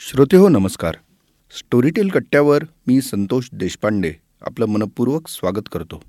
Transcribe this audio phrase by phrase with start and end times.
[0.00, 0.96] श्रोते हो नमस्कार.
[1.52, 6.00] स्टोरीटेल कट्ट्यावर मी संतोष देशपांडे आपलं मनपूर्वक स्वागत करतो.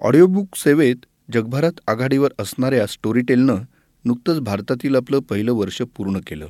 [0.00, 3.62] ऑडिओबुक सेवेत जगभरात आघाडीवर असणाऱ्या स्टोरीटेलनं
[4.04, 6.46] नुकतंच भारतातील आपलं पहिलं वर्ष पूर्ण केलं.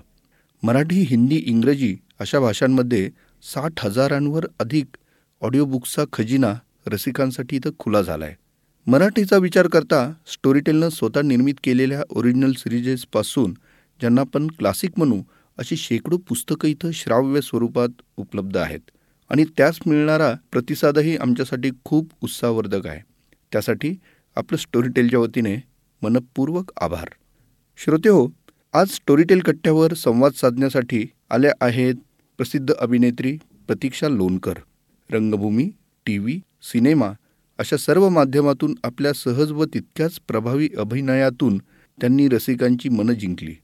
[0.63, 3.09] मराठी हिंदी इंग्रजी अशा भाषांमध्ये
[3.43, 4.97] साठ हजारांवर अधिक
[5.43, 6.53] ऑडिओबुक्सचा खजिना
[6.87, 8.35] रसिकांसाठी इथं खुला झाला आहे
[8.87, 13.55] मराठीचा विचार करता स्टोरीटेलनं स्वतः निर्मित केलेल्या ओरिजिनल सिरीजेसपासून
[14.01, 15.23] ज्यांना आपण क्लासिक म्हणू
[15.59, 18.81] अशी शेकडो पुस्तकं इथं श्राव्य स्वरूपात उपलब्ध आहेत.
[19.31, 23.01] आणि त्यास मिळणारा प्रतिसादही आमच्यासाठी खूप उत्साहवर्धक आहे.
[23.53, 23.95] त्यासाठी
[24.37, 25.57] आपलं स्टोरीटेलच्या वतीने
[26.03, 27.09] मनपूर्वक आभार.
[27.77, 28.29] श्रोते हो
[28.73, 31.95] आज स्टोरीटेल कट्ट्यावर संवाद साधण्यासाठी आल्या आहेत
[32.37, 34.55] प्रसिद्ध अभिनेत्री प्रतीक्षा लोणकर.
[35.11, 35.71] रंगभूमी
[36.07, 37.13] टी व्ही सिनेमा
[37.59, 41.59] अशा सर्व माध्यमातून आपल्या सहज व तितक्याच प्रभावी अभिनयातून
[42.01, 43.55] त्यांनी रसिकांची मनं जिंकली.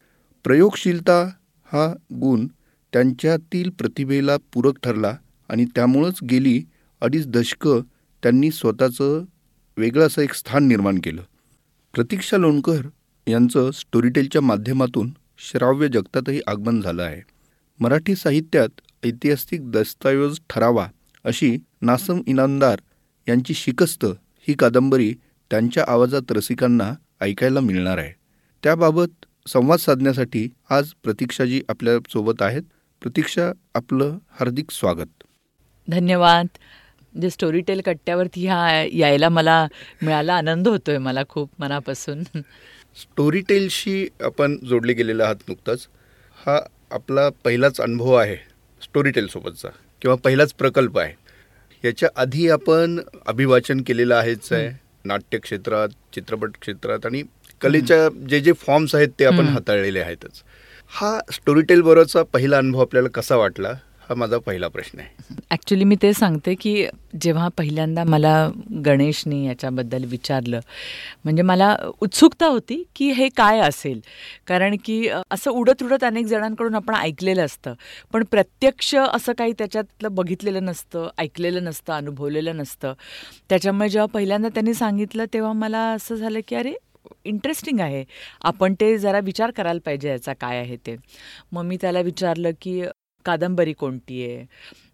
[0.45, 1.31] प्रयोगशीलता
[1.73, 2.47] हा गुण
[2.93, 5.17] त्यांच्यातील प्रतिभेला पूरक ठरला
[5.49, 6.63] आणि त्यामुळंच गेली
[7.01, 7.81] अडीच दशकं
[8.23, 9.25] त्यांनी स्वतःचं
[9.77, 11.23] वेगळं असं एक स्थान निर्माण केलं.
[11.95, 12.89] प्रतीक्षा लोणकर
[13.27, 17.23] यांचं स्टोरीटेलच्या माध्यमातून श्राव्य जगतातही आगमन झालं आहे.
[17.81, 18.69] मराठी साहित्यात
[19.05, 20.89] ऐतिहासिक दस्तऐवज ठरावा
[21.25, 22.79] अशी नासम इनामदार
[23.29, 24.05] यांची शिकस्त
[24.49, 25.15] ही कादंबरी
[25.51, 28.13] त्यांच्या आवाजात रसिकांना ऐकायला मिळणार आहे.
[28.63, 32.63] त्याबाबत संवाद साधण्यासाठी आज प्रतीक्षाजी आपल्यासोबत आहेत.
[33.03, 35.23] प्रतीक्षा आपलं हार्दिक स्वागत.
[35.89, 36.47] धन्यवाद.
[37.03, 39.69] म्हणजे स्टोरी टेल कट्ट्यावरती ह्या यायला मला
[40.03, 42.23] मिळाला आनंद होतोय मला खूप मनापासून.
[42.97, 45.87] स्टोरी टेलशी आपण जोडले गेलेले आहात नुकताच.
[46.47, 46.61] हा
[46.91, 48.37] आपला पहिलाच अनुभव आहे
[48.83, 49.69] स्टोरी टेलसोबतचा
[50.03, 51.15] किंवा पहिलाच प्रकल्प आहे.
[51.85, 54.71] याच्या आधी आपण अभिवाचन केलेलं आहेच आहे.
[55.05, 57.23] नाट्य क्षेत्रात चित्रपट क्षेत्रात आणि
[57.61, 60.43] कलेच्या जे जे फॉर्म्स आहेत ते आपण हाताळलेले आहेतच.
[60.93, 63.73] हा स्टोरी टेल बरोबरचा पहिला अनुभव आपल्याला कसा वाटला?
[64.09, 65.35] हा माझा पहिला प्रश्न आहे.
[65.51, 66.87] ॲक्च्युली मी ते सांगते की
[67.21, 68.51] जेव्हा पहिल्यांदा मला
[68.85, 70.61] गणेशने याच्याबद्दल विचारलं
[71.25, 74.01] म्हणजे मला उत्सुकता होती की हे काय असेल.
[74.47, 77.75] कारण की असं उडत उडत अनेक जणांकडून आपण ऐकलेलं असतं.
[78.13, 82.93] पण प्रत्यक्ष असं काही त्याच्यातलं बघितलेलं नसतं ऐकलेलं नसतं अनुभवलेलं नसतं.
[83.49, 86.75] त्याच्यामुळे जेव्हा पहिल्यांदा त्यांनी सांगितलं तेव्हा मला असं झालं की अरे
[87.25, 88.05] इंटरेस्टिंग आहे.
[88.41, 90.97] आपण ते जरा विचार करायला पाहिजे याचा काय आहे ते.
[91.53, 92.83] मग मी त्याला विचारलं की
[93.25, 94.47] कादंबरी कोणती आहे?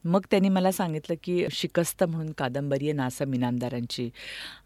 [0.04, 4.08] मग त्यांनी मला सांगितलं की शिकस्त म्हणून कादंबरी आहे नासम इनामदारांची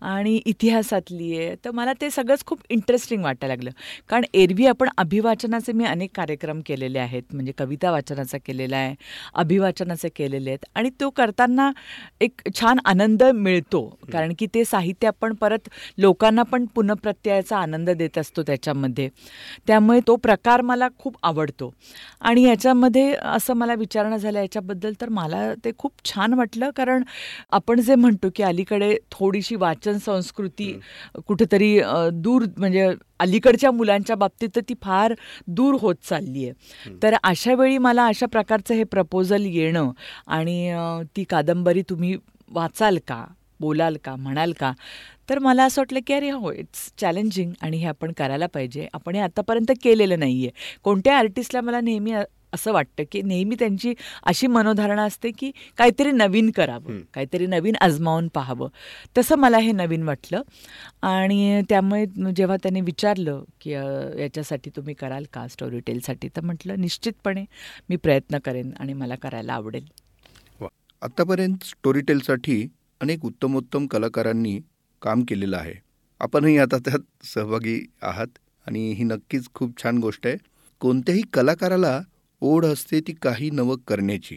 [0.01, 1.55] आणि इतिहासातली आहे.
[1.65, 3.71] तर मला ते सगळंच खूप इंटरेस्टिंग वाटायला लागलं.
[4.09, 7.23] कारण एरवी आपण अभिवाचनाचे मी अनेक कार्यक्रम केलेले आहेत.
[7.33, 8.95] म्हणजे कविता वाचनाचा केलेला आहे
[9.35, 10.65] अभिवाचनाचे केलेले आहेत.
[10.75, 11.71] आणि तो करताना
[12.21, 13.85] एक छान आनंद मिळतो.
[14.13, 19.09] कारण की ते साहित्य आपण परत लोकांना पण पुनप्रत्ययाचा आनंद देत असतो त्याच्यामध्ये.
[19.67, 21.73] त्यामुळे तो प्रकार मला खूप आवडतो.
[22.21, 25.28] आणि याच्यामध्ये असं मला विचारणं झालं याच्याबद्दल तर मला
[25.65, 27.03] ते खूप छान वाटलं कारण
[27.53, 30.73] आपण जे म्हणतो की अलीकडे थोडीशी वाचन संस्कृती
[31.27, 31.79] कुठेतरी
[32.15, 32.89] दूर म्हणजे
[33.21, 35.15] अलीकडच्या मुलांच्या बाबतीत तर ती फार
[35.47, 36.95] दूर होत चालली आहे.
[37.03, 39.91] तर अशा वेळी मला अशा प्रकारचं हे प्रपोजल येणं
[40.27, 40.73] आणि
[41.17, 42.17] ती कादंबरी तुम्ही
[42.51, 43.25] वाचाल का
[43.61, 44.73] बोलाल का म्हणाल का
[45.29, 48.87] तर मला असं वाटलं की अरे हो इट्स चॅलेंजिंग आणि हे आपण करायला पाहिजे.
[48.93, 52.13] आपण हे आतापर्यंत केलेलं नाही आहे कोणत्या आर्टिस्टला मला नेहमी
[52.53, 58.29] असं वाटतं की नेहमी त्यांची अशी मनोधारणा असते की काहीतरी नवीन करावं काहीतरी नवीन आजमावून
[58.29, 58.69] पाहावं.
[59.19, 60.43] तसं मला हे नवीन वाटलं.
[61.03, 62.05] आणि त्यामुळे
[62.37, 67.45] जेव्हा त्यांनी विचारलं की याच्यासाठी तुम्ही कराल का स्टोरी टेलसाठी तर म्हटलं निश्चितपणे
[67.89, 69.87] मी प्रयत्न करेन आणि मला करायला आवडेल.
[71.03, 72.67] आतापर्यंत स्टोरी टेलसाठी
[73.01, 74.59] अनेक उत्तमोत्तम कलाकारांनी
[75.03, 75.75] काम केलेलं आहे.
[76.21, 80.37] आपणही आता त्यात सहभागी आहात आणि ही नक्कीच खूप छान गोष्ट आहे.
[80.81, 82.01] कोणत्याही कलाकाराला
[82.41, 84.37] ओढ असते ती काही नवं करण्याची.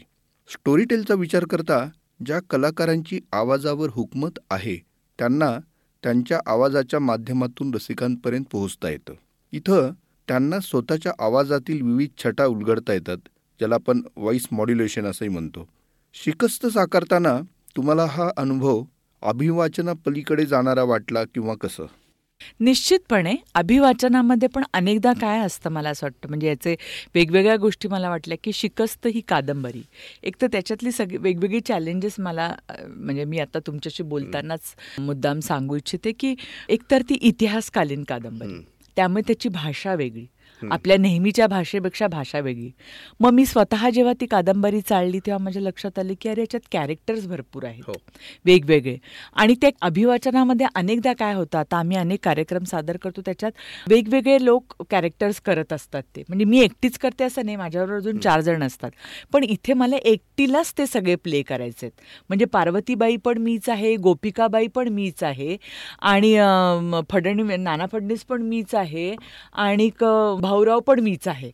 [0.49, 1.89] स्टोरीटेलचा विचार करता
[2.25, 4.75] ज्या कलाकारांची आवाजावर हुकमत आहे
[5.19, 5.57] त्यांना
[6.03, 9.13] त्यांच्या आवाजाच्या माध्यमातून रसिकांपर्यंत पोहोचता येतं.
[9.51, 9.91] इथं
[10.27, 13.17] त्यांना स्वतःच्या आवाजातील विविध छटा उलगडता येतात
[13.59, 15.67] ज्याला आपण व्हॉइस मॉड्युलेशन असंही म्हणतो.
[16.13, 17.39] शिकस्त साकारताना
[17.75, 18.83] तुम्हाला हा अनुभव
[19.21, 21.85] अभिवाचनापलीकडे जाणारा वाटला किंवा कसं?
[22.59, 26.75] निश्चितपणे अभिवाचनामध्ये पण अनेकदा काय असतं मला असं वाटतं म्हणजे याचे
[27.15, 29.81] वेगवेगळ्या गोष्टी मला वाटल्या की शिकस्त ही कादंबरी.
[30.23, 32.53] एक तर त्याच्यातली सगळी वेगवेगळी चॅलेंजेस मला
[32.87, 36.35] म्हणजे मी आता तुमच्याशी बोलतानाच मुद्दाम सांगू इच्छिते की
[36.69, 38.61] एकतर ती इतिहासकालीन कादंबरी.
[38.95, 40.25] त्यामुळे त्याची भाषा वेगळी.
[40.71, 42.69] आपल्या नेहमीच्या भाषेपेक्षा भाषा वेगळी.
[43.19, 47.27] मग मी स्वतः जेव्हा ती कादंबरी चालली तेव्हा माझ्या लक्षात आलं की अरे याच्यात कॅरेक्टर्स
[47.27, 47.83] भरपूर आहेत.
[47.87, 47.93] हो.
[48.45, 48.97] वेगवेगळे.
[49.35, 53.51] आणि ते अभिवाचनामध्ये अनेकदा काय होतं आता आम्ही अनेक कार्यक्रम सादर करतो त्याच्यात
[53.89, 56.23] वेगवेगळे लोक कॅरेक्टर्स करत असतात ते.
[56.29, 58.91] म्हणजे मी एकटीच करते असं नाही माझ्याबरोबर अजून चार जण असतात.
[59.33, 62.01] पण इथे मला एकटीलाच ते सगळे प्ले करायचे आहेत.
[62.29, 65.57] म्हणजे पार्वतीबाई पण मीच आहे गोपिकाबाई पण मीच आहे
[66.01, 66.33] आणि
[67.09, 69.13] फडणवीस नाना फडणवीस पण मीच आहे
[69.53, 69.89] आणि
[70.51, 71.51] भाऊराव पण मीच आहे.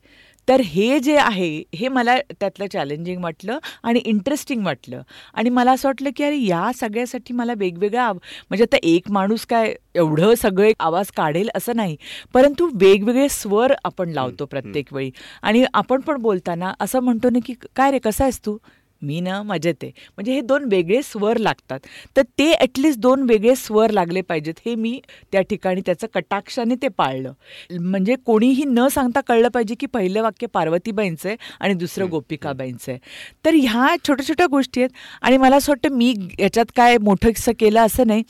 [0.47, 5.01] तर हे जे आहे हे मला त्यातलं चॅलेंजिंग वाटलं आणि इंटरेस्टिंग वाटलं.
[5.33, 9.45] आणि मला असं वाटलं की अरे या सगळ्यासाठी मला वेगवेगळा आव म्हणजे आता एक माणूस
[9.45, 11.97] काय एवढं सगळे आवाज काढेल असं नाही.
[12.33, 15.11] परंतु वेगवेगळे स्वर आपण लावतो प्रत्येक वेळी.
[15.41, 18.57] आणि आपण पण बोलताना असं म्हणतो ना की काय रे कसा आहेस तू?
[19.01, 19.91] मी ना मजेत आहे.
[20.17, 21.79] म्हणजे हे दोन वेगळे स्वर लागतात.
[22.17, 24.99] तर ते ॲटलिस्ट दोन वेगळे स्वर लागले पाहिजेत हे मी
[25.31, 27.33] त्या ठिकाणी त्याचं कटाक्षाने ते पाळलं.
[27.81, 32.99] म्हणजे कोणीही न सांगता कळलं पाहिजे की पहिलं वाक्य पार्वतीबाईंचं आहे आणि दुसरं गोपिकाबाईंचं आहे.
[33.45, 37.79] तर ह्या छोट्या छोट्या गोष्टी आहेत आणि मला असं वाटतं मी याच्यात काय मोठंसं केलं
[37.81, 38.23] असं नाही.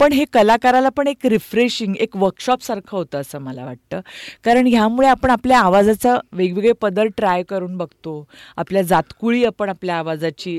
[0.00, 4.00] पण हे कलाकाराला पण एक रिफ्रेशिंग एक वर्कशॉपसारखं होतं असं मला वाटतं.
[4.44, 8.26] कारण ह्यामुळे आपण आपल्या आवाजाचा वेगवेगळे पदर ट्राय करून बघतो.
[8.56, 10.56] आपल्या जातकुळी आपण आपल्या आवाजाची.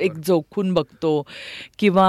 [0.00, 1.10] एक जोखून बघतो
[1.78, 2.06] किंवा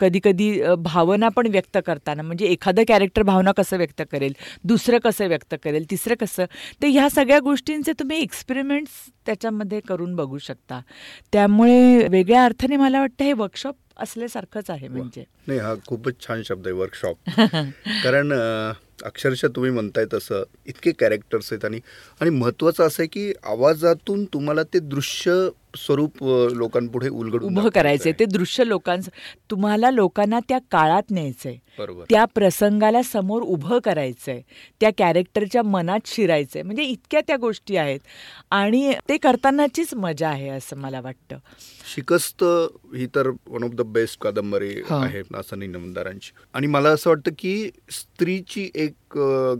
[0.00, 4.32] कधी कधी भावना पण व्यक्त करताना म्हणजे एखादं कॅरेक्टर भावना कसं व्यक्त करेल
[4.64, 6.44] दुसरं कसं व्यक्त करेल तिसरं कसं
[6.82, 8.92] तर ह्या सगळ्या गोष्टींचे तुम्ही एक्सपेरिमेंट्स
[9.26, 10.80] त्याच्यामध्ये करून बघू शकता.
[11.32, 15.24] त्यामुळे वेगळ्या अर्थाने मला वाटतं हे वर्कशॉप असल्यासारखंच आहे म्हणजे.
[15.46, 17.16] नाही हा खूपच छान शब्द आहे वर्कशॉप
[18.04, 18.32] कारण
[19.04, 21.80] अक्षरशः तुम्ही म्हणताय तसं इतके कॅरेक्टर्स आहेत आणि
[22.20, 25.32] आणि महत्वाचं असं आहे की आवाजातून तुम्हाला ते दृश्य
[25.76, 26.22] स्वरूप
[26.54, 28.12] लोकांपुढे उलगडून उभं करायचंय.
[28.12, 29.10] ते दृश्य लोकांचं
[29.50, 31.56] तुम्हाला लोकांना त्या काळात न्यायचंय.
[32.10, 34.40] त्या प्रसंगाला समोर उभं करायचंय.
[34.80, 36.62] त्या कॅरेक्टरच्या मनात शिरायचंय.
[36.62, 38.00] म्हणजे इतक्या त्या गोष्टी आहेत.
[38.50, 41.38] आणि ते करतानाचीच मजा आहे असं मला वाटतं.
[41.94, 42.44] शिकस्त
[42.96, 44.74] ही तर वन ऑफ द बेस्ट कादंबरी.
[44.90, 49.05] आहे नासनी नमदारांची आणि मला असं वाटतं की स्त्रीची एक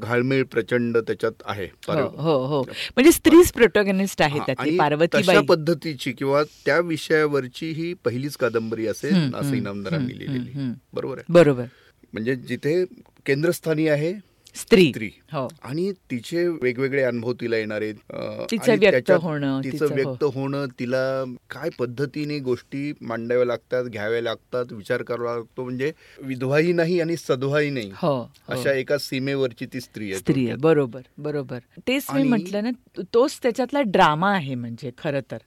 [0.03, 2.63] घाळमेळ प्रचंड त्याच्यात आहे हो हो हो.
[2.63, 4.41] म्हणजे स्त्रीच प्रोटोगनिस्ट आहे
[4.77, 5.37] पार्वतीबाई.
[5.37, 10.73] तशा पद्धतीची किंवा त्या विषयावरची ही पहिलीच कादंबरी असेल हम्म, इनामदारांनी लिहिलेली.
[10.93, 11.33] बरोबर आहे.
[11.33, 11.65] बरोबर.
[12.13, 12.85] म्हणजे जिथे
[13.27, 14.89] केंद्रस्थानी आहे स्त्री.
[14.89, 15.11] स्त्री.
[15.33, 15.49] हो.
[15.63, 17.91] आणि तिचे वेगवेगळे अनुभव तिला येणारे.
[17.91, 19.95] अं, तिचं व्यक्त होणं, हो.
[19.95, 25.93] व्यक्त होणं तिला काय पद्धतीने गोष्टी मांडाव्या लागतात घ्याव्या लागतात विचार करावा लागतो म्हणजे
[26.23, 27.91] विधवाही नाही आणि सद्वाही नाही.
[27.95, 28.29] हो हो.
[28.49, 30.57] अशा एका सीमेवरची ती स्त्री आहे स्त्री आहे.
[30.57, 31.59] बरोबर बरोबर.
[31.89, 32.71] तेच मी म्हटलं ना
[33.15, 35.39] तोच त्याच्यातला ड्रामा आहे म्हणजे खरं तर.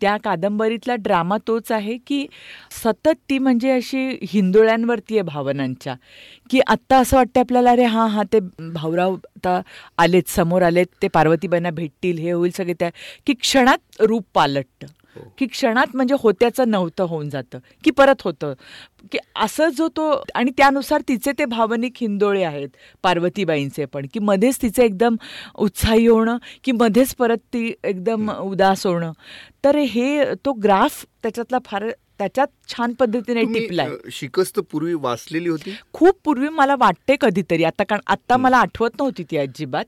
[0.00, 2.26] त्या कादंबरीतला ड्रामा तोच आहे की
[2.84, 5.94] सतत ती म्हणजे अशी हिंदोळ्यांवरती आहे भावनांच्या.
[6.50, 9.60] की आत्ता असं वाटतं आपल्याला अरे हां हां ते भाऊराव आता
[9.98, 12.90] आलेत समोर आलेत ते पार्वतीबाईंना भेटतील हे होईल सगळे त्या
[13.26, 14.86] की क्षणात रूप पालटतं.
[15.38, 18.54] की क्षणात म्हणजे होत्याचं नव्हतं होऊन जातं की परत होतं.
[19.12, 22.68] की असं जो तो आणि त्यानुसार तिचे ते भावनिक हिंदोळे आहेत
[23.02, 25.16] पार्वतीबाईंचे पण की मध्येच तिचे एकदम
[25.54, 29.12] उत्साही होणं की मध्येच परत ती एकदम उदास होणं.
[29.64, 31.84] तर हे तो ग्राफ त्याच्यातला फार
[32.20, 33.88] त्याच्यात छान पद्धतीने टिपलाय.
[34.12, 35.74] शिकस्त पूर्वी वाचलेली होती?
[35.92, 37.64] खूप पूर्वी मला वाटते कधीतरी.
[37.64, 39.84] आता कारण आता मला आठवत नव्हती ती अजिबात.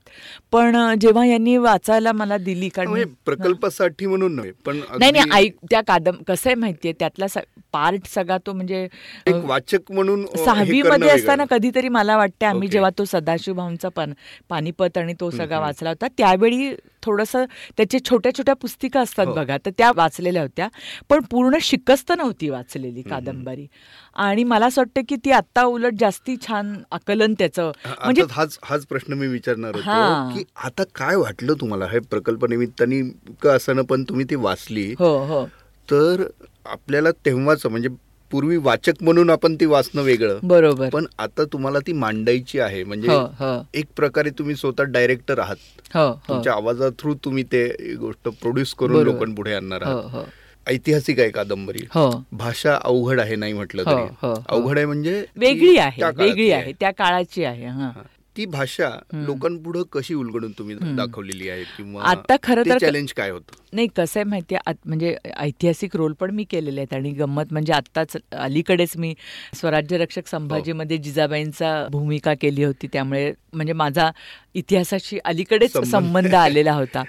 [0.51, 5.55] पण जेव्हा यांनी वाचायला मला दिली कारण म्हणजे प्रकल्पासाठी म्हणून नव्हे पण नाही नाही ऐक
[5.71, 7.27] त्या कादम कसं आहे माहितीये त्यातला
[7.73, 8.87] पार्ट सगळा तो म्हणजे
[9.27, 11.45] एक वाचक म्हणून सहावी मध्ये असताना.
[11.49, 12.67] कधीतरी मला वाटते आम्ही.
[12.69, 14.13] जेव्हा तो सदाशिव भाऊंचा पान
[14.49, 15.59] पानिपत आणि तो सगळा.
[15.59, 16.73] वाचला होता त्यावेळी
[17.03, 17.45] थोडंसं
[17.77, 19.33] त्याचे छोट्या छोट्या पुस्तिका असतात हो.
[19.33, 20.67] बघा तर त्या वाचलेल्या होत्या
[21.09, 23.65] पण पूर्ण शिकस्त नव्हती वाचलेली कादंबरी
[24.17, 28.85] आणि मला असं वाटतं की ती आत्ता उलट जास्ती छान आकलन त्याचं म्हणजे हाच हाच
[28.85, 29.75] प्रश्न मी विचारणार.
[29.75, 33.01] होतो की आता काय वाटलं तुम्हाला हे प्रकल्प निमित्ताने
[33.41, 35.45] का असं पण तुम्ही ती वाचली हो हो
[35.89, 36.23] तर
[36.65, 37.89] आपल्याला तेव्हाच म्हणजे
[38.31, 40.39] पूर्वी वाचक म्हणून आपण ती वाचणं वेगळं.
[40.43, 40.89] बरोबर.
[40.89, 43.51] पण आता तुम्हाला ती मांडायची आहे म्हणजे हो हो.
[43.73, 45.55] एक प्रकारे तुम्ही स्वतः डायरेक्टर आहात.
[45.95, 46.13] हो हो.
[46.27, 49.03] तुमच्या आवाजा थ्रू तुम्ही ते गोष्ट प्रोड्यूस करून.
[49.03, 50.11] लोकांपुढे आणणार आहात.
[50.13, 50.23] हो
[50.67, 51.85] ऐतिहासिक आहे कादंबरी.
[51.93, 52.09] हो.
[52.31, 54.27] भाषा अवघड आहे नाही म्हटलं तरी.
[54.49, 57.67] अवघड आहे म्हणजे वेगळी आहे वेगळी आहे त्या काळाची आहे.
[58.39, 58.89] ती भाषा.
[59.15, 60.75] लोकांपुढे कशी उलगडून तुम्ही.
[60.95, 64.55] दाखवलेली आहे किंवा आता खरं तर चॅलेंज काय होतं नाही कसं आहे माहिती
[64.85, 69.13] म्हणजे ऐतिहासिक रोल पण मी केलेले आहेत आणि गंमत म्हणजे आत्ताच अलीकडेच मी
[69.55, 74.09] स्वराज्य रक्षक संभाजीमध्ये जिजाबाईंचा भूमिका केली होती त्यामुळे म्हणजे माझा
[74.55, 76.33] इतिहासाशी अलीकडेच संबंध.
[76.35, 77.03] आलेला होता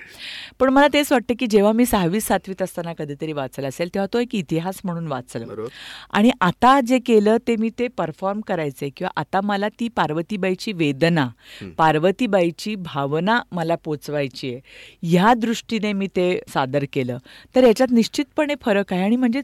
[0.60, 4.18] पण मला तेच वाटतं की जेव्हा मी सहावी सातवीत असताना कधीतरी वाचला असेल तेव्हा तो
[4.18, 5.64] एक इतिहास म्हणून वाचला
[6.10, 11.19] आणि आता जे केलं ते मी ते परफॉर्म करायचे किंवा आता मला ती पार्वतीबाईची वेदना
[11.20, 11.72] भावना.
[11.78, 14.60] पार्वतीबाईची भावना मला पोचवायची आहे.
[15.02, 17.18] ह्या दृष्टीने मी ते सादर केलं.
[17.54, 19.40] तर याच्यात निश्चितपणे फरक आहे आणि म्हणजे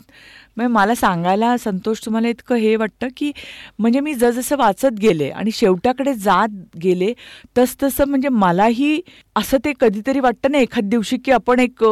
[0.56, 3.33] म्हणजे मला सांगायला संतोष तुम्हाला इतकं हे वाटतं की
[3.78, 6.49] म्हणजे मी जसजसं वाचत गेले आणि शेवटाकडे जात
[6.83, 7.12] गेले
[7.59, 9.00] तसतसं म्हणजे मलाही
[9.37, 11.85] असं ते कधीतरी वाटतं ना एखाद दिवशी की आपण एक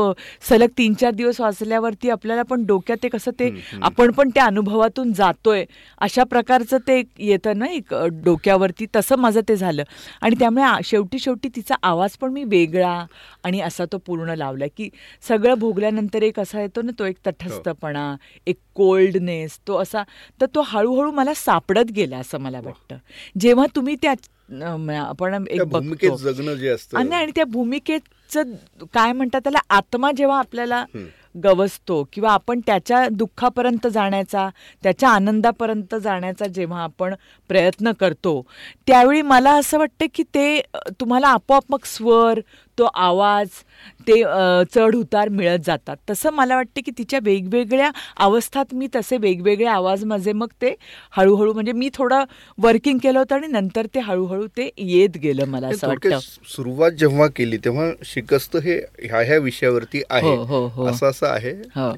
[0.49, 3.51] सलग तीन चार दिवस वाचल्यावरती आपल्याला पण डोक्यात ते कसं ते
[3.83, 5.65] आपण पण त्या अनुभवातून जातोय.
[5.99, 8.87] अशा प्रकारचं ते एक येतं ना एक डोक्यावरती.
[8.97, 9.74] तसं माझं ते झालं.
[10.21, 13.07] आणि त्यामुळे शेवटी शेवटी तिचा आवाज पण मी वेगळा
[13.43, 14.89] आणि असा तो पूर्ण लावला की
[15.29, 18.17] सगळं भोगल्यानंतर एक असा येतो ना तो एक तटस्थपणा
[18.47, 20.03] एक कोल्डनेस तो असा
[20.41, 22.97] तर तो हळूहळू मला सापडत गेला असं मला वाटतं.
[23.41, 24.15] जेव्हा तुम्ही त्या
[24.49, 26.97] आपण एक भूमिकेत जगणं जे असतं.
[26.99, 28.53] आणि आणि त्या भूमिकेचं
[28.95, 30.85] काय म्हणतात त्याला आत्मा जेव्हा आपल्याला
[31.45, 34.49] गवसतो किंवा आपण त्याच्या दुःखापर्यंत जाण्याचा
[34.83, 37.15] त्याच्या आनंदापर्यंत जाण्याचा जेव्हा आपण
[37.51, 38.41] प्रयत्न करतो
[38.87, 40.61] त्यावेळी मला असं वाटतं की ते
[41.01, 42.41] तुम्हाला आपोआप मग स्वर
[42.79, 43.49] तो आवाज
[44.07, 44.23] ते
[44.75, 45.97] चढ उतार मिळत जातात.
[46.11, 47.91] तसं मला वाटतं की तिच्या वेगवेगळ्या
[48.25, 50.75] अवस्थात मी तसे वेगवेगळे आवाज माझे मग ते
[51.17, 52.25] हळूहळू म्हणजे मी थोडं
[52.59, 56.19] वर्किंग केलं होतं आणि नंतर ते हळूहळू ते येत गेलं मला असं वाटतं.
[56.47, 60.29] सुरुवात जेव्हा केली तेव्हा शिकस्त हे ह्या ह्या विषयावरती आहे.
[60.29, 60.87] हो, हो, हो.
[60.87, 61.53] असं असं आहे.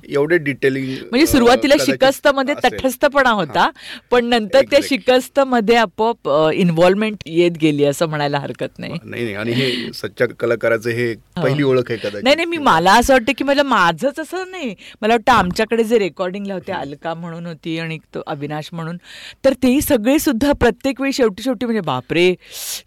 [0.08, 3.68] एवढे डिटेलिंग म्हणजे सुरुवातीला शिकस्त मध्ये तटस्थपणा होता
[4.10, 4.80] पण नंतर त्या.
[4.86, 8.92] शिकस्त मध्ये आपोआप इन्व्हॉल्वमेंट येत गेली असं म्हणायला हरकत नाही.
[9.04, 9.34] नाही नाही.
[9.34, 11.14] आणि हे सच्च्या कलाकाराचं हे.
[11.36, 11.95] पहिली ओळख आहे.
[11.98, 15.84] कदाचित नाही नाही मी मला असं वाटतं की मला माझंच असं नाही मला वाटतं आमच्याकडे
[15.84, 18.96] जे रेकॉर्डिंगला होते अलका म्हणून होती आणि तो अविनाश म्हणून
[19.44, 22.28] तर तेही सगळे सुद्धा प्रत्येक वेळी शेवटी शेवटी म्हणजे बापरे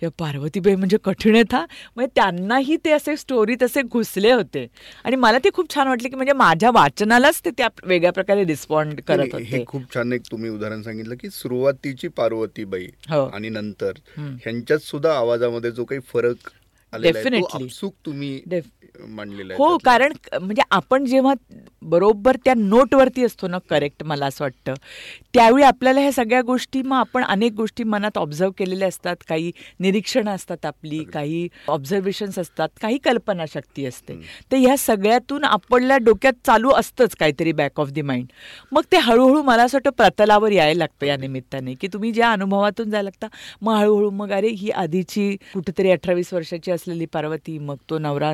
[0.03, 4.65] या पार्वतीबाई म्हणजे कठीण आहेत हा म्हणजे त्यांनाही ते असे स्टोरी तसे घुसले होते
[5.05, 9.01] आणि मला ते खूप छान वाटले की म्हणजे माझ्या वाचनालाच ते त्या वेगळ्या प्रकारे रिस्पॉन्ड
[9.01, 13.25] करत होते हे खूप छान एक तुम्ही उदाहरण सांगितलं की सुरुवातीची पार्वतीबाई हो.
[13.25, 13.91] आणि नंतर.
[14.17, 16.49] ह्यांच्यात सुद्धा आवाजामध्ये जो काही फरक.
[16.93, 18.39] आपसूक तुम्ही
[19.07, 19.77] मांडलेला हो.
[19.85, 21.33] कारण म्हणजे आपण जेव्हा
[21.81, 24.73] बरोबर त्या नोटवरती असतो ना करेक्ट मला असं वाटतं
[25.33, 29.15] त्यावेळी आपल्याला ह्या सगळ्या गोष्टी मग आपण अनेक गोष्टी मनात ऑब्झर्व केलेल्या असतात.
[29.29, 34.15] काही निरीक्षणं असतात आपली काही ऑब्झर्वेशन्स असतात काही कल्पनाशक्ती असते.
[34.51, 38.27] तर ह्या सगळ्यातून आपल्या डोक्यात चालू असतंच काहीतरी बॅक ऑफ दी माइंड
[38.71, 42.89] मग ते हळूहळू मला असं वाटतं प्रतलावर यायला लागतं या निमित्ताने की तुम्ही ज्या अनुभवातून
[42.89, 43.27] जायला लागता
[43.61, 48.33] मग हळूहळू मग अरे ही आधीची कुठेतरी अठरावीस वर्षाची असलेली पार्वती मग तो नवरा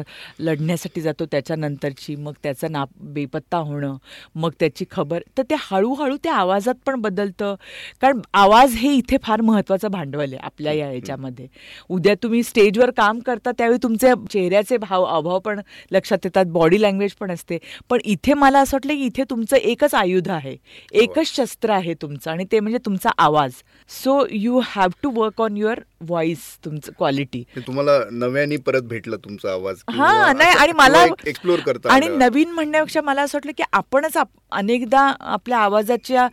[0.56, 2.16] लढण्यासाठी जातो त्याच्यानंतरची.
[2.16, 3.96] मग त्याचा ना बेपत्ता होणं
[4.36, 5.22] मग त्याची खबर.
[5.38, 7.56] तर ते हळूहळू त्या आवाजात पण बदलतं.
[8.02, 11.48] कारण आवाज हे इथे फार महत्त्वाचं भांडवल आहे आपल्या या याच्यामध्ये.
[11.90, 16.46] उद्या तुम्ही स्टेजवर काम करता त्यावेळी तुमचे चेहऱ्याचे भाव अभाव पण लक्षात येतात.
[16.46, 17.58] बॉडी लँग्वेज पण असते.
[17.90, 20.56] पण इथे मला असं वाटलं की इथे तुमचं एकच आयुध आहे.
[20.92, 23.52] एकच शस्त्र आहे तुमचं आणि ते म्हणजे तुमचा आवाज.
[23.90, 29.52] So you have to work on your voice तुमचं क्वालिटी तुम्हाला नव्याने परत भेटला तुमचा
[29.52, 32.08] आवाज हा नाही आणि मला एक्सप्लोर करता आणि.
[32.10, 36.28] नवीन म्हणण्यापेक्षा मला असं वाटलं की आपणच आप- अनेकदा आपल्या आवाजाच्या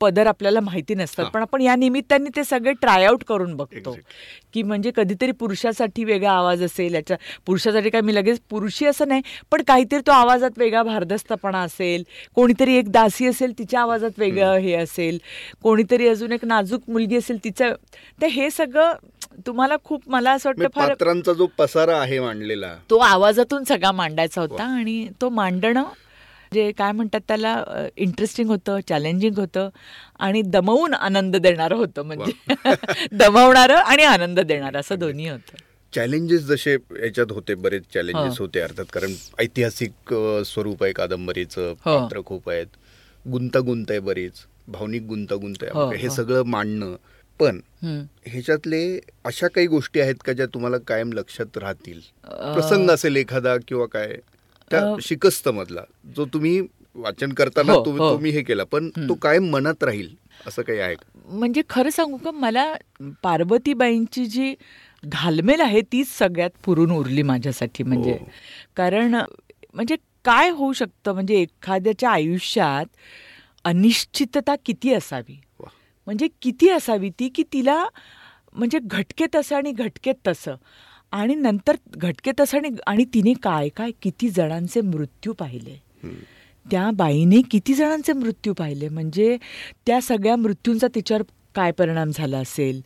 [0.00, 1.24] पदर आपल्याला माहिती नसतात.
[1.26, 3.96] पण आपण या निमित्ताने ते सगळे ट्रायआउट करून बघतो.
[4.54, 9.22] की म्हणजे कधीतरी पुरुषासाठी वेगळा आवाज असेल याच्या पुरुषासाठी काय मी लगेच पुरुषी असं नाही
[9.52, 12.02] पण काहीतरी तो आवाजात वेगळा भारदस्तपणा असेल
[12.36, 15.18] कोणीतरी एक दासी असेल तिच्या आवाजात वेगळं हे असेल
[15.62, 17.74] कोणीतरी अजून एक नाजूक मुलगी असेल तिचं
[18.22, 18.92] तर हे सगळं
[19.46, 22.74] तुम्हाला खूप मला असं वाटतं फार पात्रांचा जो पसारा आहे मांडलेला.
[22.90, 25.84] तो आवाजातून सगळा मांडायचा होता आणि तो मांडणं
[26.52, 27.62] जे काय म्हणतात त्याला
[27.96, 29.68] इंटरेस्टिंग होतं चॅलेंजिंग होतं
[30.18, 32.32] आणि दमवून आनंद देणारं होतं म्हणजे.
[33.12, 35.56] दमवणारं आणि आनंद देणारं असं दोन्ही होतं.
[35.92, 38.44] चॅलेंजेस जसे याच्यात होते बरेच चॅलेंजेस हो.
[38.44, 40.14] होते अर्थात कारण ऐतिहासिक
[40.46, 41.98] स्वरूप आहे कादंबरीचं हो.
[41.98, 42.66] पात्र खूप आहेत.
[43.24, 44.32] गुंतागुंत आहे बरीच.
[44.68, 46.14] भावनिक गुंतागुंत आहे हो, हे हो.
[46.14, 46.94] सगळं मांडणं
[47.40, 47.60] पण.
[48.26, 48.80] ह्याच्यातले
[49.24, 54.12] अशा काही गोष्टी आहेत का ज्या तुम्हाला कायम लक्षात राहतील प्रसंग असेल एखादा किंवा काय
[54.70, 55.82] त्या शिकस्त मधला
[56.16, 56.60] जो तुम्ही
[56.96, 58.10] वाचन करताना हो, तुम्ही हो.
[58.12, 58.88] तुम्ही हे केला पण.
[58.98, 60.08] तो कायम मनात राहील
[60.46, 60.94] असं काही आहे?
[61.28, 62.72] म्हणजे खरं सांगू का मला
[63.22, 64.54] पार्वतीबाईंची जी
[65.02, 68.28] घालमेल आहे तीच सगळ्यात पुरून उरली माझ्यासाठी म्हणजे हो.
[68.76, 72.86] कारण म्हणजे काय होऊ शकतं म्हणजे एखाद्याच्या आयुष्यात
[73.64, 75.40] अनिश्चितता किती असावी.
[76.06, 77.84] म्हणजे किती असावी ती की तिला
[78.54, 80.54] म्हणजे घटके तसं आणि घटकेत तसं.
[81.12, 85.76] आणि नंतर घटके तसं आणि आणि तिने काय काय किती जणांचे मृत्यू पाहिले.
[86.66, 88.88] त्या बाईने किती जणांचे मृत्यू पाहिले?
[88.88, 89.36] म्हणजे
[89.86, 91.22] त्या सगळ्या मृत्यूंचा तिच्यावर
[91.54, 92.80] काय परिणाम झाला असेल?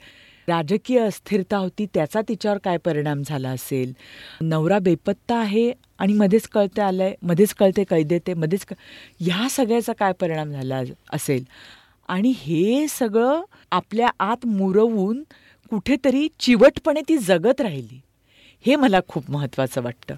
[0.49, 3.93] राजकीय अस्थिरता होती त्याचा तिच्यावर काय परिणाम झाला असेल?
[4.41, 8.73] नवरा बेपत्ता आहे आणि मध्येच कळते आलंय मध्येच कळते कैदेते मध्येच क
[9.21, 11.45] ह्या सगळ्याचा काय परिणाम झाला असेल?
[12.11, 15.23] आणि हे सगळं आपल्या आत मुरवून
[15.71, 18.01] कुठेतरी चिवटपणे ती जगत राहिली.
[18.67, 20.15] हे मला खूप महत्त्वाचं वाटतं.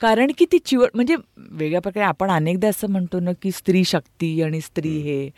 [0.00, 4.42] कारण की ती चिवट म्हणजे वेगळ्या प्रकारे आपण अनेकदा असं म्हणतो ना की स्त्री शक्ती
[4.42, 5.30] आणि स्त्री हे.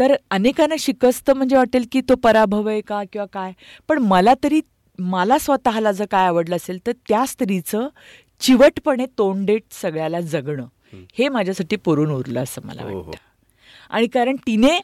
[0.00, 3.52] तर अनेकांना शिकस्त म्हणजे वाटेल की तो पराभव आहे का किंवा काय?
[3.88, 4.60] पण मला तरी
[4.98, 7.88] मला स्वतःला जर काय आवडलं असेल तर त्या स्त्रीचं
[8.40, 10.66] चिवटपणे तोंडेट सगळ्याला जगणं.
[11.18, 12.96] हे माझ्यासाठी पुरून उरलं असं मला हो, हो.
[12.96, 13.18] वाटतं.
[13.90, 14.80] आणि कारण तिने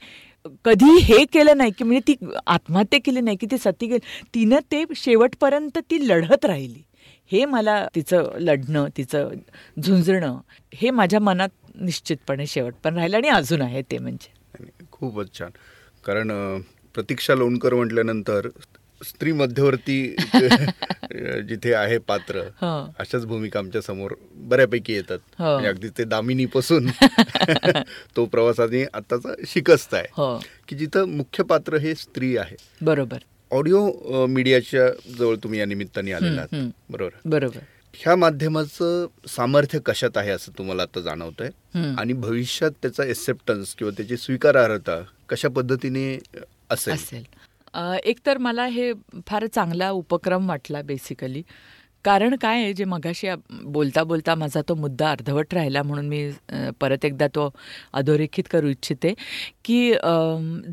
[0.65, 4.59] कधी हे केलं नाही की म्हणजे ती आत्महत्या केली नाही की ती सती गेली तिनं
[4.73, 6.83] ते शेवटपर्यंत ती लढत राहिली.
[7.31, 9.29] हे मला तिचं लढणं तिचं
[9.83, 10.39] झुंजणं
[10.75, 14.69] हे माझ्या मनात निश्चितपणे शेवटपर्यंत राहिलं आणि अजून आहे ते म्हणजे.
[14.93, 15.51] खूपच छान.
[16.05, 16.31] कारण
[16.95, 18.49] प्रतीक्षा लोणकर म्हटल्यानंतर
[19.05, 20.17] स्त्री मध्यवर्ती
[21.49, 22.91] जिथे आहे पात्र हं.
[22.99, 25.19] अशाच भूमिका आमच्यासमोर बऱ्यापैकी येतात.
[25.39, 25.45] हो.
[25.45, 26.87] म्हणजे अगदी ते दामिनीपासून
[28.17, 30.07] तो प्रवासाने आताचा शिकस्त आहे.
[30.13, 30.41] हो.
[30.69, 32.57] की जिथं मुख्य पात्र हे स्त्री आहे.
[32.81, 33.19] बरोबर.
[33.51, 33.91] ऑडिओ
[34.27, 36.45] मीडियाच्या जवळ तुम्ही या निमित्ताने आलेला
[36.91, 37.11] बरोबर.
[37.25, 37.59] बरोबर.
[37.95, 41.51] ह्या माध्यमाचं सामर्थ्य कशात आहे असं तुम्हाला आता जाणवतंय?
[41.75, 41.99] हम्म.
[41.99, 46.19] आणि भविष्यात त्याचा एक्सेप्टन्स किंवा त्याची स्वीकारार्हता कशा पद्धतीने
[46.71, 47.23] असेल.
[47.75, 48.93] असेल अ, एक तर मला हे
[49.27, 51.43] फार चांगला उपक्रम वाटला बेसिकली
[52.05, 53.29] कारण काय आहे जे मगाशी
[53.65, 56.31] बोलता बोलता माझा तो मुद्दा अर्धवट राहिला म्हणून मी
[56.81, 57.51] परत एकदा तो
[57.93, 59.13] अधोरेखित करू इच्छिते
[59.65, 59.93] की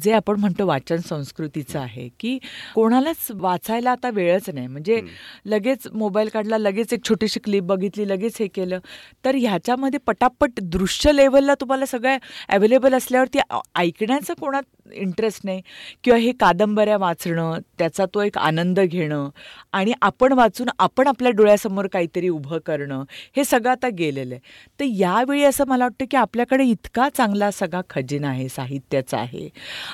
[0.02, 2.38] जे आपण म्हणतो वाचन संस्कृतीचं आहे की
[2.76, 4.68] कोणालाच वाचायला आता वेळच नाही.
[4.68, 5.02] म्हणजे
[5.46, 8.80] लगेच मोबाईल काढला लगेच एक छोटीशी क्लिप बघितली लगेच हे केलं.
[9.26, 12.18] तर ह्याच्यामध्ये पटापट दृश्य लेवलला तुम्हाला सगळं
[12.50, 13.40] अवेलेबल असल्यावरती
[13.76, 15.62] ऐकण्याचं कोणात इंटरेस्ट नाही.
[16.04, 19.30] किंवा हे कादंबऱ्या वाचणं त्याचा तो एक आनंद घेणं
[19.74, 23.04] आणि आपण वाचून आपण आपल्या डोळ्यासमोर काहीतरी उभं करणं
[23.36, 24.42] हे सगळं आता गेलेलं आहे.
[24.80, 29.50] तर यावेळी असं मला वाटतं की आपल्याकडे इतका चांगला सगळा खजिना आहे साहित्याचा आहे.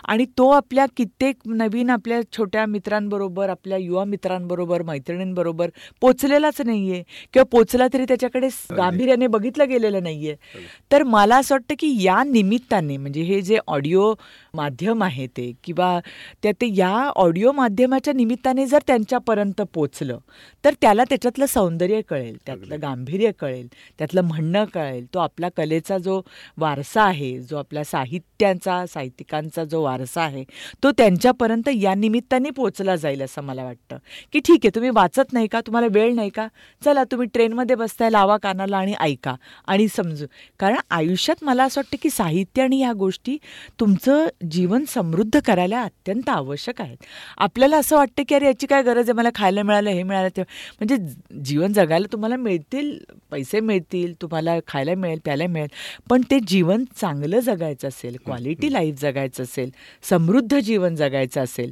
[0.05, 5.69] आणि तो आपल्या कित्येक नवीन आपल्या छोट्या मित्रांबरोबर आपल्या युवा मित्रांबरोबर मैत्रिणींबरोबर
[6.01, 11.55] पोचलेलाच नाही आहे किंवा पोचला तरी त्याच्याकडे गांभीर्याने बघितलं गेलेलं नाही आहे तर मला असं
[11.55, 14.13] वाटतं की या निमित्ताने म्हणजे हे जे ऑडिओ
[14.53, 15.99] माध्यम आहे ते किंवा
[16.43, 20.17] त्या ते या ऑडिओ माध्यमाच्या निमित्ताने जर त्यांच्यापर्यंत पोचलं
[20.63, 23.67] तर त्याला त्याच्यातलं सौंदर्य कळेल त्यातलं गांभीर्य कळेल
[23.99, 25.05] त्यातलं म्हणणं कळेल.
[25.13, 26.21] तो आपला कलेचा जो
[26.57, 30.43] वारसा आहे जो आपल्या साहित्यांचा साहित्यिकांचा जो वारसा आहे
[30.83, 33.97] तो त्यांच्यापर्यंत या निमित्ताने पोचला जाईल असं मला वाटतं.
[34.33, 35.61] की ठीक आहे तुम्ही वाचत नाही का?
[35.61, 36.47] तुम्हाला वेळ नाही का?
[36.81, 39.35] चला तुम्ही ट्रेनमध्ये बसताय लावा कानाला आणि ऐका.
[39.67, 40.25] आणि समजू.
[40.59, 43.37] कारण आयुष्यात मला असं वाटतं की साहित्य आणि ह्या गोष्टी
[43.79, 46.97] तुमचं जीवन समृद्ध करायला अत्यंत आवश्यक आहेत
[47.37, 49.13] आपल्याला असं वाटतं की अरे याची काय गरज आहे?
[49.13, 50.97] मला खायला मिळालं हे मिळालं ते म्हणजे
[51.43, 52.97] जीवन जगायला तुम्हाला मिळतील
[53.31, 55.69] पैसे मिळतील तुम्हाला खायला मिळेल प्यायला मिळेल.
[56.09, 59.69] पण ते जीवन चांगलं जगायचं असेल क्वालिटी लाईफ जगायचं असेल
[60.09, 61.71] समृद्ध जीवन जगायचं असेल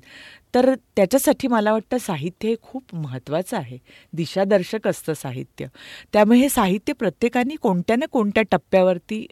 [0.55, 3.77] तर त्याच्यासाठी मला वाटतं साहित्य हे खूप महत्त्वाचं आहे.
[4.13, 5.65] दिशादर्शक असतं साहित्य.
[6.13, 9.25] त्यामुळे हे साहित्य प्रत्येकाने कोणत्या ना कोणत्या टप्प्यावरती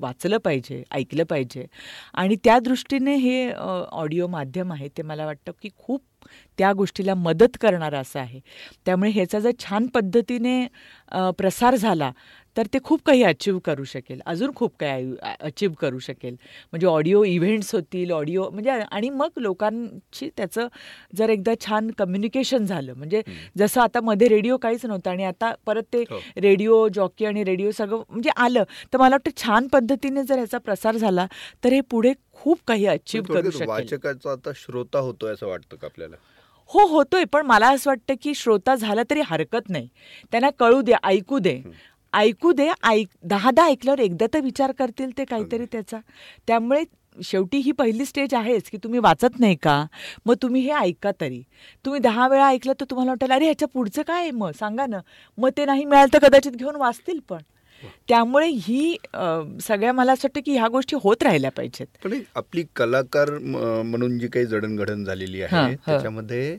[0.00, 1.66] वाचलं पाहिजे ऐकलं पाहिजे.
[2.14, 6.02] आणि त्या दृष्टीने हे ऑडिओ माध्यम आहे ते मला वाटतं की खूप
[6.58, 8.40] त्या गोष्टीला मदत करणारं असं आहे.
[8.86, 10.66] त्यामुळे ह्याचा जर छान पद्धतीने
[11.38, 12.10] प्रसार झाला
[12.56, 14.20] तर ते खूप काही अचीव करू शकेल.
[14.26, 16.34] अजून खूप काही अचीव करू शकेल.
[16.72, 20.68] म्हणजे ऑडिओ इव्हेंट्स होतील ऑडिओ म्हणजे आणि मग लोकांची त्याचं
[21.16, 23.22] जर एकदा छान कम्युनिकेशन झालं म्हणजे
[23.58, 26.18] जसं आता मध्ये रेडिओ काहीच नव्हतं आणि आता परत ते हो.
[26.36, 28.64] रेडिओ जॉकी आणि रेडिओ सगळं म्हणजे आलं.
[28.92, 31.26] तर मला वाटतं छान पद्धतीने जर याचा प्रसार झाला
[31.64, 33.68] तर हे पुढे खूप काही अचीव करू शकेल.
[33.68, 36.16] वाचकाचा आता श्रोता होतोय असं वाटतं का आपल्याला?
[36.70, 37.24] हो होतोय.
[37.24, 39.88] पण मला असं वाटतं की श्रोता झाला तरी हरकत नाही.
[40.32, 41.54] त्यांना कळू दे ऐकू दे.
[42.12, 45.98] ऐकू दे ऐक दहादा ऐकल्यावर एकदा तर विचार करतील ते काहीतरी त्याचा.
[46.46, 46.82] त्यामुळे
[47.16, 49.84] शेवटी ही पहिली स्टेज आहेच की तुम्ही वाचत नाही का?
[50.26, 51.40] मग तुम्ही हे ऐका तरी.
[51.84, 54.50] तुम्ही दहा वेळा ऐकलं तर तुम्हाला वाटेल अरे ह्याच्या पुढचं काय आहे मग?
[54.58, 55.00] सांगा ना.
[55.38, 57.42] मग ते नाही मिळालं तर कदाचित घेऊन वाचतील पण.
[58.08, 58.96] त्यामुळे ही
[59.62, 61.86] सगळ्या मला असं वाटतं की ह्या गोष्टी होत राहिल्या पाहिजेत.
[62.04, 65.74] पण आपली कलाकार म्हणून जी काही जडणघडण झालेली आहे.
[65.76, 66.56] त्याच्यामध्ये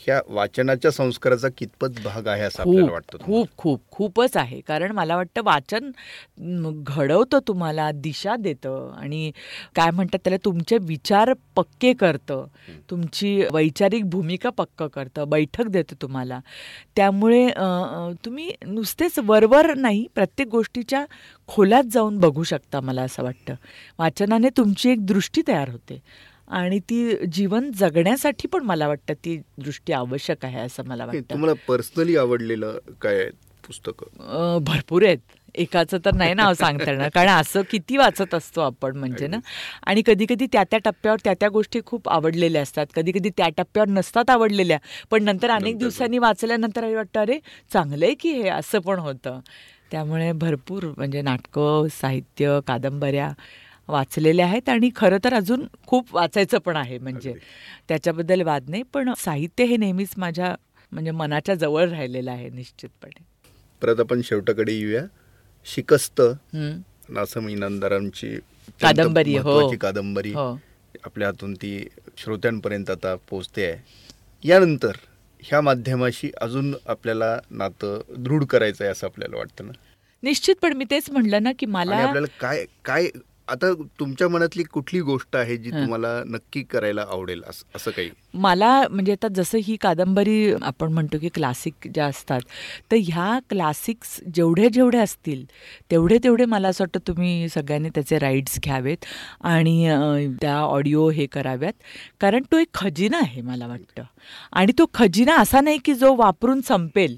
[0.00, 3.18] ह्या वाचनाच्या संस्काराचा कितपत भाग आहे असं आपल्याला वाटतं?
[3.22, 4.60] खूप खूप खूपच आहे.
[4.60, 5.90] कारण मला वाटतं वाचन
[6.86, 9.30] घडवतं तुम्हाला दिशा देतं आणि
[9.76, 12.44] काय म्हणतात त्याला तुमचे विचार पक्के करतं.
[12.90, 16.40] तुमची वैचारिक भूमिका पक्क करतं बैठक देतं तुम्हाला.
[16.96, 17.46] त्यामुळे
[18.24, 21.04] तुम्ही नुसतेच वरवर नाही प्रत्येक गोष्टीच्या
[21.48, 23.54] खोलात जाऊन बघू शकता मला असं वाटतं.
[23.98, 26.00] वाचनाने तुमची एक दृष्टी तयार होते.
[26.48, 31.20] आणि ती जीवन जगण्यासाठी पण मला वाटतं ती दृष्टी आवश्यक आहे असं मला वाटतं.
[31.20, 33.30] तुम्हाला पर्सनली आवडलेलं काय
[33.64, 34.58] पुस्तकं?
[34.64, 35.18] भरपूर आहेत.
[35.54, 39.36] एकाचं तर नाही नाव सांगता येणार कारण असं किती वाचत असतो आपण म्हणजे ना.
[39.86, 42.86] आणि कधी कधी त्या त्या टप्प्यावर त्या त्या गोष्टी खूप आवडलेल्या असतात.
[42.94, 44.78] कधी कधी त्या टप्प्यावर नसतात आवडलेल्या.
[45.10, 47.38] पण नंतर अनेक दिवसांनी वाचल्यानंतर वाटतं अरे
[47.72, 49.40] चांगलं आहे की हे असं पण होतं.
[49.90, 53.32] त्यामुळे भरपूर म्हणजे नाटकं साहित्य कादंबऱ्या
[53.88, 57.32] वाचलेल्या आहेत आणि खरं तर अजून खूप वाचायचं पण आहे म्हणजे.
[57.88, 60.54] त्याच्याबद्दल वाद नाही पण साहित्य हे नेहमीच माझ्या
[60.92, 63.24] म्हणजे मनाच्या जवळ राहिलेलं आहे निश्चितपणे.
[63.82, 65.02] परत आपण शेवटाकडे येऊया.
[65.66, 66.20] शिकस्त
[67.40, 69.68] इनामदारांची अत्यंत कादंबरी, हो.
[69.80, 70.52] कादंबरी हो.
[71.04, 71.78] आपल्या हातून ती
[72.18, 73.76] श्रोत्यांपर्यंत आता पोचते आहे.
[74.44, 74.96] यानंतर
[75.42, 79.72] ह्या माध्यमाशी अजून आपल्याला नातं दृढ करायचं आहे असं आपल्याला वाटतं ना?
[80.22, 83.06] निश्चितपणे मी तेच म्हणलं ना की मला आपल्याला काय काय
[83.48, 85.70] आता तुमच्या मनातली कुठली गोष्ट आहे जी.
[85.70, 87.42] तुम्हाला नक्की करायला आवडेल?
[87.48, 88.10] असं असं काही?
[88.34, 92.40] मला म्हणजे आता जसं ही कादंबरी आपण म्हणतो की क्लासिक ज्या असतात
[92.90, 95.44] तर ह्या क्लासिक्स जेवढे जेवढे असतील
[95.90, 99.04] तेवढे तेवढे मला असं वाटतं तुम्ही सगळ्यांनी त्याचे राईट्स घ्यावेत
[99.40, 99.88] आणि
[100.40, 101.72] त्या ऑडिओ हे कराव्यात.
[102.20, 104.02] कारण तो एक खजिना आहे मला वाटतं.
[104.52, 107.16] आणि तो खजिना असा नाही की जो वापरून संपेल.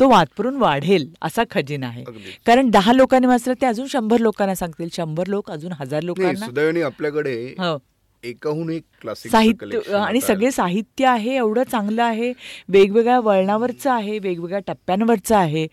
[0.00, 2.04] तो वापरून वाढेल असा खजिना आहे.
[2.46, 4.88] कारण दहा लोकांनी वाचलं ते अजून शंभर लोकांना सांगतील.
[4.92, 6.46] शंभर लोक अजून हजार लोकांना.
[6.46, 7.76] सुदैवाने आपल्याकडे हो.
[8.24, 12.32] एकाहून एक क्लासिक साहित्य आणि सगळे साहित्य आहे एवढं चांगलं आहे.
[12.68, 15.66] वेगवेगळ्या वळणावरचं आहे वेगवेगळ्या टप्प्यांवरचं आहे.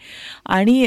[0.45, 0.85] आणि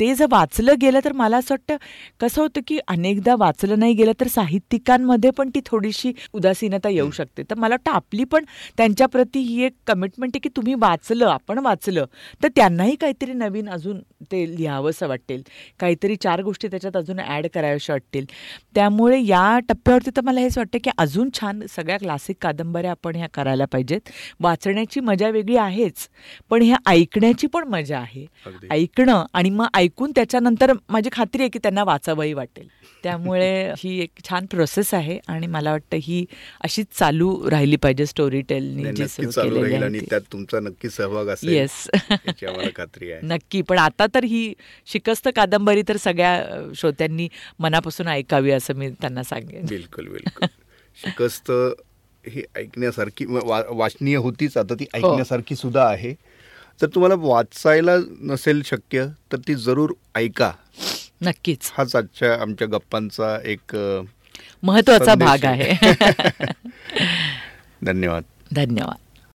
[0.00, 1.76] ते जर वाचलं गेलं तर मला असं वाटतं
[2.20, 7.42] कसं होतं की अनेकदा वाचलं नाही गेलं तर साहित्यिकांमध्ये पण ती थोडीशी उदासीनता येऊ शकते.
[7.42, 8.44] तर मला वाटतं आपली पण
[8.76, 12.06] त्यांच्याप्रती ही एक कमिटमेंट आहे की तुम्ही वाचलं आपण वाचलं
[12.42, 14.00] तर त्यांनाही काहीतरी नवीन अजून
[14.32, 15.42] ते लिहावंसं वाटेल.
[15.80, 18.24] काहीतरी चार गोष्टी त्याच्यात अजून ॲड कराव्याशा वाटतील.
[18.74, 23.28] त्यामुळे या टप्प्यावरती तर मला हेच वाटतं की अजून छान सगळ्या क्लासिक कादंबऱ्या आपण ह्या
[23.28, 24.00] करायला पाहिजेत.
[24.40, 26.08] वाचण्याची मजा वेगळी आहेच
[26.50, 28.26] पण ह्या ऐकण्याची पण मजा आहे.
[28.70, 32.68] ऐकणं आणि मग ऐकून त्याच्यानंतर माझी खात्री आहे की त्यांना वाचावंही वाटेल.
[33.02, 36.24] त्यामुळे ही एक छान प्रोसेस आहे आणि मला वाटतं ही
[36.60, 40.00] अशीच चालू राहिली पाहिजे स्टोरी टेलनी
[40.32, 41.88] तुमचा नक्की सहभाग असेल येस
[42.76, 43.20] खात्री आहे.
[43.26, 44.54] नक्की पण आता तर ही
[44.86, 46.44] शिकस्त कादंबरी तर सगळ्या
[46.76, 49.66] श्रोत्यांनी मनापासून ऐकावी असं मी त्यांना सांगेन.
[49.66, 50.46] बिलकुल बिलकुल.
[50.96, 51.52] शिकस्त
[52.28, 54.80] ही ऐकण्यासारखी वा- वाचनीय होतीच आता हो.
[54.80, 56.14] ती ऐकण्यासारखी सुद्धा आहे.
[56.80, 60.52] जर तुम्हाला वाचायला नसेल शक्य तर ती जरूर ऐका.
[61.22, 61.72] नक्कीच.
[61.78, 63.76] हाच आजच्या आमच्या गप्पांचा एक
[64.62, 65.44] महत्त्वाचा भाग.
[65.44, 65.72] आहे.
[67.82, 68.22] धन्यवाद.
[68.52, 68.96] धन्यवाद.